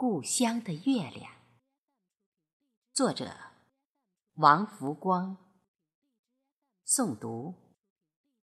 [0.00, 1.32] 故乡的月亮，
[2.92, 3.34] 作者
[4.34, 5.36] 王福光，
[6.86, 7.74] 诵读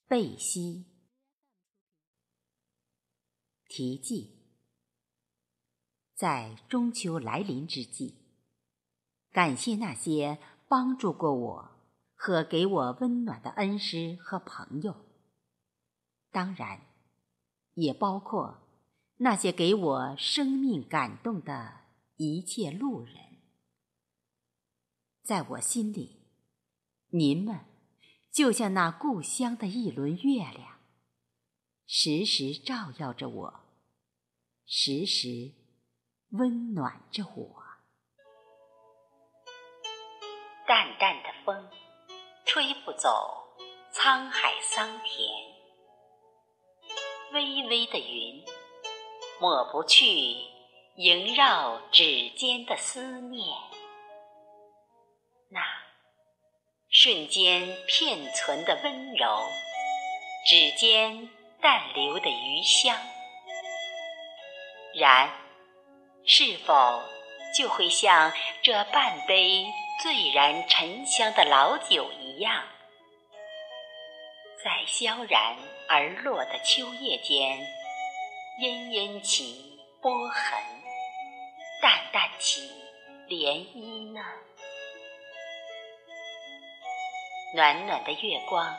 [0.06, 0.86] 贝西。
[3.68, 4.30] 题记：
[6.14, 8.16] 在中秋来临之际，
[9.30, 11.70] 感谢那些帮助过我
[12.14, 15.04] 和给我温暖的恩师和朋友，
[16.30, 16.80] 当然，
[17.74, 18.58] 也包括。
[19.24, 21.82] 那些给我生命感动的
[22.16, 23.14] 一切路人，
[25.22, 26.26] 在我心里，
[27.10, 27.60] 您们
[28.32, 30.80] 就像那故乡的一轮月亮，
[31.86, 33.60] 时时照耀着我，
[34.66, 35.52] 时时
[36.30, 37.62] 温暖着我。
[40.66, 41.70] 淡淡的风，
[42.44, 43.08] 吹不走
[43.94, 45.30] 沧海桑田；
[47.34, 48.44] 微微的云。
[49.42, 50.06] 抹不去
[50.94, 53.44] 萦绕指尖的思念，
[55.50, 55.60] 那
[56.88, 59.40] 瞬间片存的温柔，
[60.46, 61.28] 指尖
[61.60, 62.96] 淡留的余香，
[64.94, 65.28] 然
[66.24, 67.02] 是否
[67.58, 69.66] 就会像这半杯
[70.04, 72.62] 醉然沉香的老酒一样，
[74.62, 75.56] 在萧然
[75.88, 77.58] 而落的秋叶间？
[78.60, 80.62] 阴阴起波痕，
[81.80, 82.70] 淡淡起
[83.26, 84.22] 涟漪呢。
[87.56, 88.78] 暖暖的月光，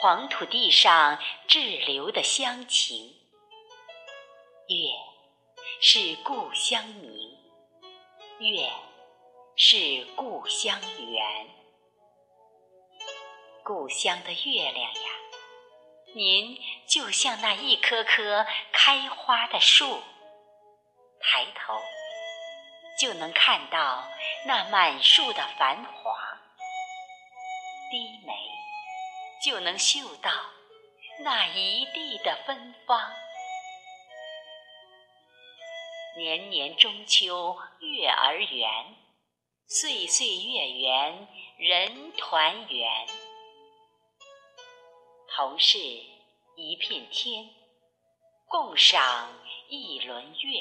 [0.00, 3.08] 黄土地上滞留的乡情。
[4.68, 4.76] 月
[5.80, 7.36] 是故乡明，
[8.38, 8.70] 月
[9.56, 11.48] 是故乡圆。
[13.64, 15.21] 故乡的月亮呀。
[16.14, 20.02] 您就像那一棵棵开花的树，
[21.20, 21.80] 抬头
[23.00, 24.06] 就能看到
[24.46, 26.38] 那满树的繁华，
[27.90, 28.34] 低眉
[29.42, 30.30] 就能嗅到
[31.20, 33.10] 那一地的芬芳。
[36.18, 38.96] 年年中秋月儿圆，
[39.66, 41.26] 岁岁月圆
[41.56, 43.06] 人团圆。
[45.34, 45.78] 同是
[46.56, 47.48] 一片天，
[48.44, 49.32] 共赏
[49.70, 50.60] 一轮月。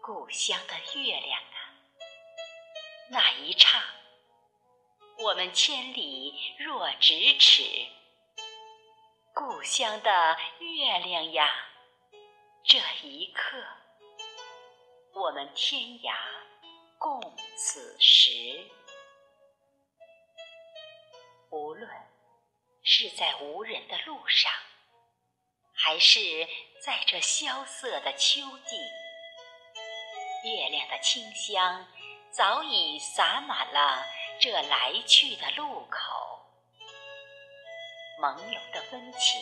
[0.00, 1.74] 故乡的月亮啊，
[3.10, 3.82] 那一刹，
[5.18, 7.64] 我们千里若咫尺。
[9.34, 11.52] 故乡的月亮呀，
[12.62, 13.60] 这一刻，
[15.14, 16.14] 我们天涯
[16.96, 17.20] 共
[17.56, 18.60] 此时。
[22.94, 24.52] 是在无人的路上，
[25.72, 26.46] 还是
[26.84, 28.76] 在这萧瑟的秋季？
[30.44, 31.86] 月亮的清香
[32.30, 34.04] 早已洒满了
[34.38, 36.44] 这来去的路口，
[38.20, 39.40] 朦胧的温情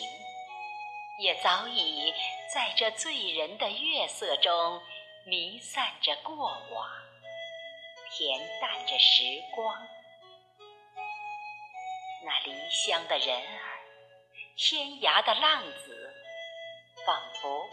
[1.19, 2.13] 也早已
[2.53, 4.81] 在这醉人的月色中
[5.25, 6.89] 弥散着过往，
[8.13, 9.85] 恬淡着时光。
[12.23, 13.79] 那离乡的人儿，
[14.55, 16.13] 天涯的浪子，
[17.05, 17.69] 仿佛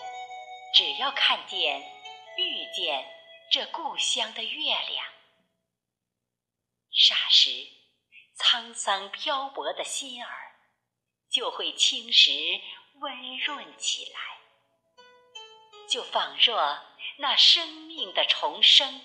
[0.74, 1.80] 只要看见、
[2.36, 3.06] 遇见
[3.50, 5.06] 这故乡的月亮，
[6.92, 7.50] 霎时
[8.38, 10.56] 沧桑漂泊的心儿
[11.30, 12.30] 就会轻石
[13.00, 14.20] 温润起来，
[15.88, 16.78] 就仿若
[17.18, 19.02] 那生命的重生，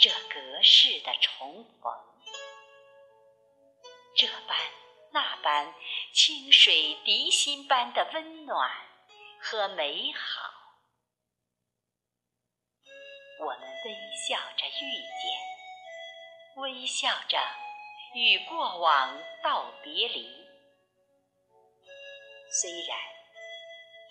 [0.00, 2.13] 这隔世的重逢。
[4.16, 4.56] 这般
[5.12, 5.74] 那般
[6.12, 8.70] 清水涤心般的温暖
[9.40, 10.50] 和美好，
[13.40, 13.92] 我们微
[14.28, 17.38] 笑着遇见，微笑着
[18.14, 20.46] 与过往道别离。
[22.50, 22.96] 虽然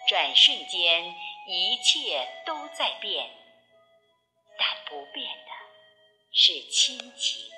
[0.09, 1.15] 转瞬间
[1.47, 3.29] 一切都在变，
[4.57, 5.51] 但不变的
[6.33, 7.49] 是亲情。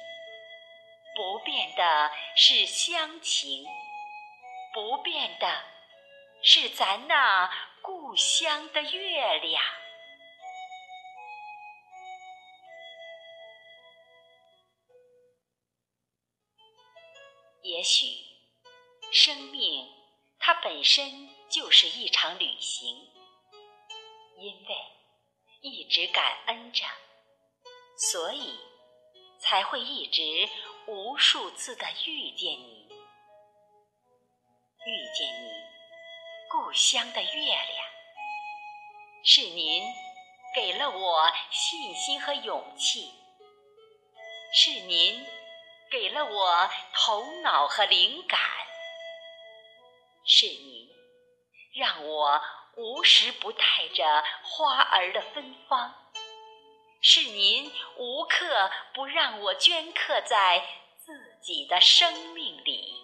[1.16, 3.66] 不变的是乡情，
[4.74, 5.64] 不变的
[6.44, 7.50] 是咱那
[7.82, 9.64] 故乡的月亮。
[17.62, 18.08] 也许，
[19.14, 19.88] 生命
[20.38, 22.94] 它本身就是一场旅行，
[24.38, 24.76] 因为
[25.62, 26.84] 一直感恩着，
[27.98, 28.60] 所以
[29.40, 30.50] 才会一直。
[30.88, 32.88] 无数次的遇见你，
[34.86, 35.50] 遇见你，
[36.48, 37.88] 故乡的月亮，
[39.24, 39.84] 是您
[40.54, 43.12] 给了我信心和勇气，
[44.54, 45.26] 是您
[45.90, 48.40] 给了我头脑和灵感，
[50.24, 50.88] 是您
[51.74, 52.40] 让我
[52.76, 53.66] 无时不带
[53.96, 56.05] 着花儿的芬芳，
[57.08, 60.68] 是您无刻不让我镌刻在
[60.98, 63.00] 自己的生命里，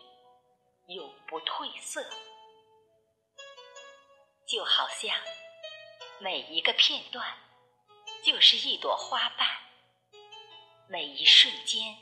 [0.88, 2.04] 永不褪色，
[4.48, 5.16] 就好像。
[6.18, 7.38] 每一个片段
[8.24, 9.48] 就是一朵花瓣，
[10.90, 11.96] 每一瞬间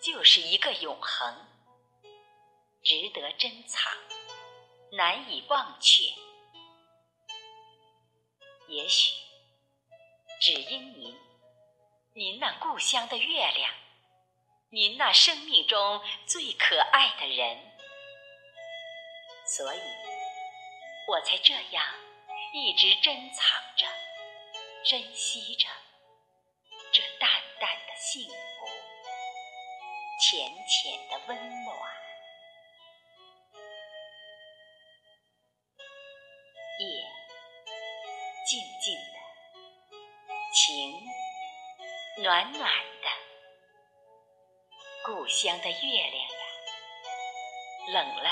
[0.00, 1.46] 就是一个永恒，
[2.82, 3.92] 值得珍藏，
[4.92, 6.04] 难以忘却。
[8.68, 9.12] 也许
[10.40, 11.16] 只因您，
[12.14, 13.72] 您那故乡的月亮，
[14.70, 17.72] 您那生命中最可爱的人，
[19.46, 19.80] 所以
[21.08, 21.84] 我才这样。
[22.56, 23.84] 一直珍藏着，
[24.84, 25.66] 珍惜着
[26.92, 27.28] 这淡
[27.58, 28.68] 淡的幸福，
[30.20, 31.63] 浅浅的温暖。
[42.24, 42.72] 暖暖
[43.02, 43.08] 的，
[45.04, 46.38] 故乡的月亮呀，
[47.92, 48.30] 冷了。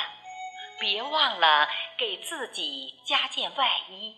[0.81, 1.69] 别忘了
[1.99, 4.17] 给自己加件外衣。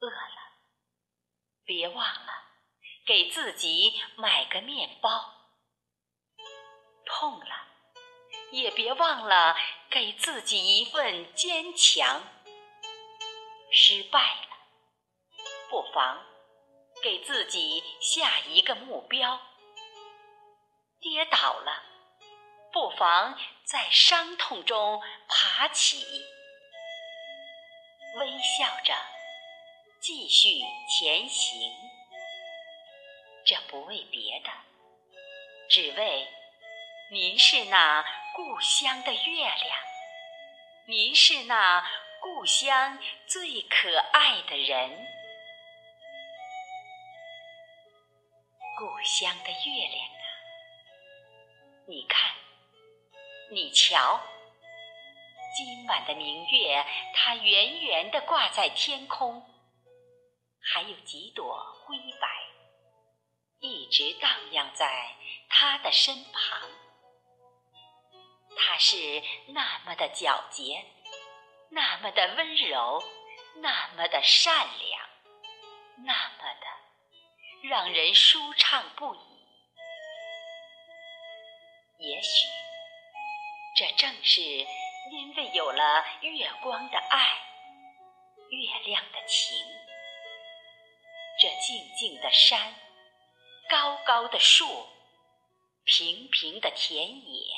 [0.00, 0.38] 饿了，
[1.66, 2.32] 别忘了
[3.04, 5.34] 给自己买个面包。
[7.04, 7.66] 痛了，
[8.50, 9.54] 也别忘了
[9.90, 12.22] 给自己一份坚强。
[13.70, 14.56] 失败了，
[15.68, 16.24] 不妨
[17.02, 19.40] 给自己下一个目标。
[21.00, 21.82] 跌倒了，
[22.72, 23.38] 不妨。
[23.66, 26.06] 在伤痛中爬起，
[28.20, 28.94] 微笑着
[30.00, 31.72] 继续前行。
[33.44, 34.50] 这不为别的，
[35.68, 36.28] 只为
[37.10, 38.04] 您是那
[38.36, 39.78] 故乡的月亮，
[40.86, 41.84] 您是那
[42.20, 45.15] 故乡最可爱的人。
[48.78, 50.26] 故乡的月亮啊，
[51.88, 52.30] 你看。
[53.50, 54.20] 你瞧，
[55.56, 56.84] 今晚的明月，
[57.14, 59.42] 它圆圆的挂在天空，
[60.60, 61.56] 还有几朵
[61.86, 62.28] 灰白，
[63.60, 65.16] 一直荡漾在
[65.48, 66.68] 它的身旁。
[68.58, 70.84] 它是那么的皎洁，
[71.70, 73.02] 那么的温柔，
[73.62, 75.08] 那么的善良，
[76.04, 76.35] 那么
[77.68, 79.18] 让人舒畅不已。
[81.98, 82.46] 也许。
[83.78, 87.38] 这正是因为有了月光的爱，
[88.48, 89.54] 月亮的情，
[91.38, 92.74] 这静静的山，
[93.68, 94.86] 高高的树，
[95.84, 97.54] 平平的田野，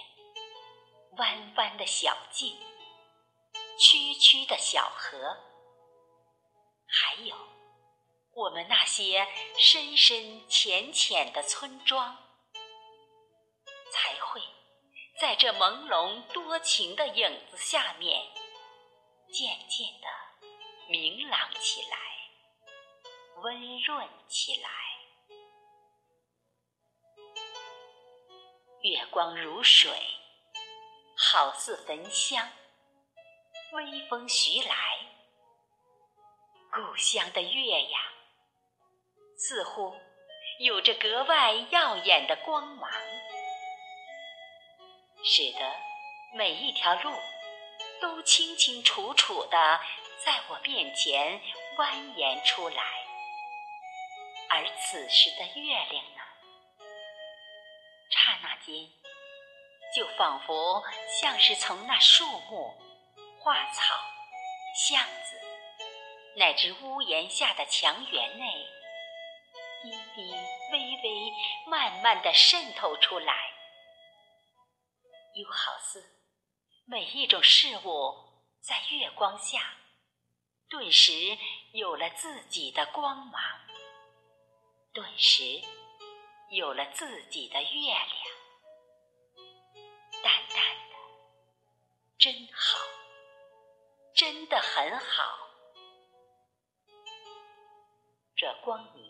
[1.18, 2.58] 弯弯的小径，
[3.78, 5.36] 曲曲的小河，
[6.88, 7.36] 还有
[8.38, 9.26] 我们那些
[9.56, 12.16] 深深浅浅的村庄。
[13.90, 14.40] 才会
[15.18, 18.22] 在这朦胧多情的影子下面，
[19.32, 20.06] 渐渐的
[20.88, 21.98] 明朗起来，
[23.42, 24.70] 温润起来。
[28.82, 29.90] 月光如水，
[31.16, 32.46] 好似焚香；
[33.72, 34.98] 微风徐来，
[36.70, 38.07] 故乡的月呀，
[39.38, 39.94] 似乎
[40.58, 42.90] 有着格外耀眼的光芒。
[45.22, 45.76] 使得
[46.34, 47.12] 每一条路
[48.00, 49.80] 都清清楚楚地
[50.24, 51.40] 在我面前
[51.76, 52.82] 蜿蜒出来，
[54.48, 56.20] 而此时的月亮呢，
[58.10, 58.74] 刹那间
[59.94, 60.82] 就仿佛
[61.20, 62.74] 像是从那树木、
[63.40, 63.94] 花草、
[64.74, 65.40] 巷子，
[66.36, 68.66] 乃至屋檐下的墙垣内，
[69.82, 70.32] 低低、
[70.72, 71.32] 微微、
[71.66, 73.52] 慢慢地渗透出来。
[75.34, 76.04] 又好似
[76.84, 78.14] 每一种事物
[78.60, 79.76] 在月光下，
[80.68, 81.12] 顿时
[81.72, 83.40] 有了自己的光芒，
[84.92, 85.62] 顿时
[86.50, 88.08] 有了自己的月亮，
[90.22, 90.56] 淡淡
[90.88, 90.96] 的，
[92.18, 92.78] 真好，
[94.16, 95.38] 真的很好。
[98.34, 99.07] 这光明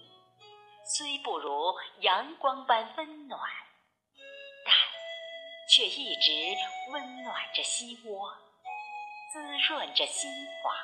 [0.88, 3.40] 虽不如阳光般温暖。
[4.64, 4.75] 但
[5.68, 6.33] 却一直
[6.92, 8.35] 温暖着心窝，
[9.33, 10.30] 滋润着心
[10.62, 10.75] 房，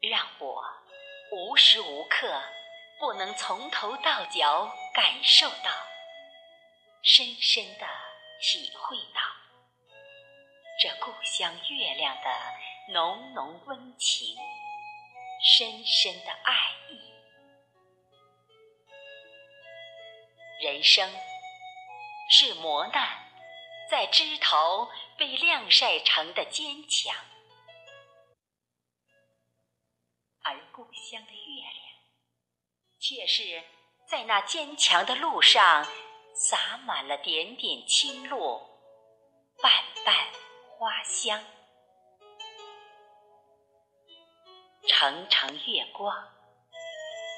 [0.00, 0.62] 让我
[1.32, 2.42] 无时无刻
[3.00, 5.70] 不能从头到脚感受到、
[7.02, 7.86] 深深的
[8.40, 9.22] 体会到
[10.80, 14.36] 这故乡月亮的浓浓温情、
[15.42, 17.03] 深深的爱意。
[20.64, 21.12] 人生
[22.30, 23.28] 是磨难
[23.90, 27.14] 在枝头被晾晒成的坚强。
[30.42, 31.84] 而故乡的月亮，
[32.98, 33.62] 却是
[34.08, 35.86] 在那坚强的路上
[36.34, 38.62] 洒满了点点青露，
[39.60, 39.70] 瓣
[40.02, 40.14] 瓣
[40.78, 41.44] 花香。
[44.88, 46.34] 层层月光，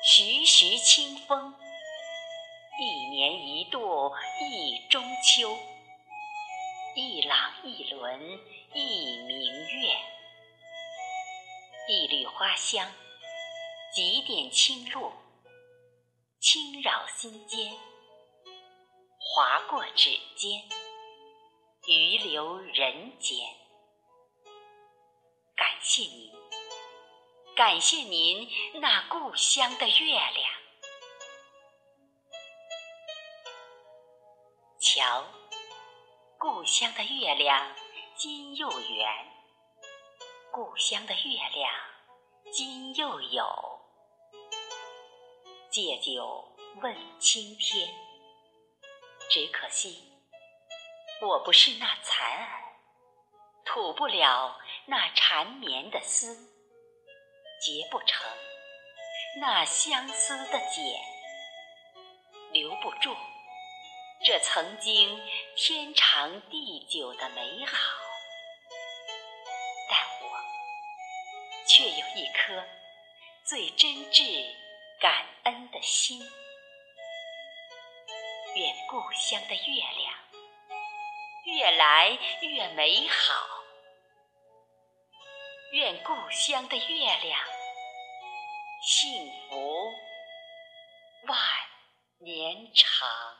[0.04, 1.52] 徐徐清风，
[2.78, 5.56] 一年一度一中秋，
[6.94, 8.20] 一朗一轮
[8.74, 9.96] 一明月。
[11.88, 12.92] 一缕花香，
[13.94, 15.10] 几点清露，
[16.38, 17.72] 轻扰心间，
[19.18, 20.62] 划过指尖，
[21.86, 23.38] 余留人间。
[25.56, 26.30] 感谢您，
[27.56, 30.65] 感谢您那故乡的月亮。
[34.96, 35.26] 瞧，
[36.38, 37.70] 故乡的月亮
[38.16, 39.26] 今又圆。
[40.50, 41.70] 故乡的月亮
[42.50, 43.44] 今又有，
[45.70, 46.50] 借酒
[46.80, 47.86] 问青天。
[49.28, 50.02] 只可惜
[51.20, 52.48] 我不是那蚕儿，
[53.66, 56.34] 吐不了那缠绵的丝，
[57.60, 58.26] 结不成
[59.42, 60.82] 那相思的茧，
[62.50, 63.14] 留不住
[64.24, 65.20] 这曾经
[65.56, 67.76] 天长地久的美好。
[69.88, 70.38] 但我
[71.68, 72.64] 却有一颗
[73.44, 74.44] 最真挚
[75.00, 76.20] 感恩的心。
[78.56, 80.14] 愿故乡的月亮
[81.44, 83.46] 越来越美好，
[85.72, 87.38] 愿故乡的月亮
[88.82, 89.92] 幸福
[91.28, 91.38] 万
[92.18, 93.35] 年长。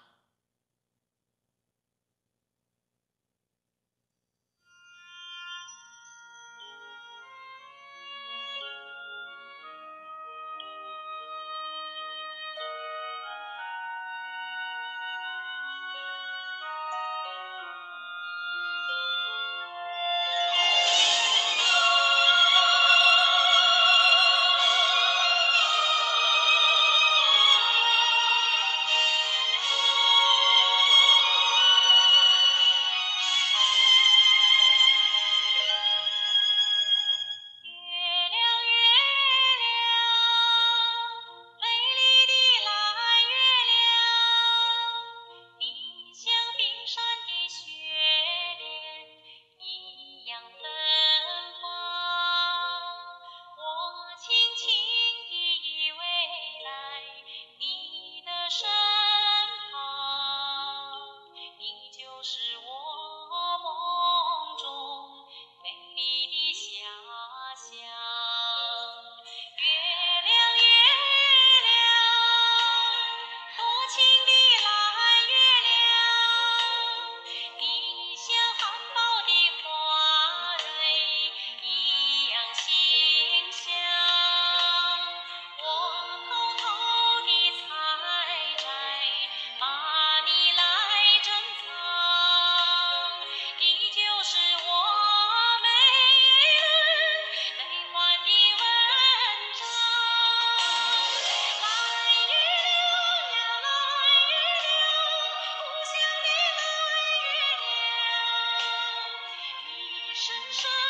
[110.27, 110.86] 是谁？